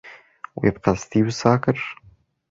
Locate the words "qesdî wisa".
0.85-1.53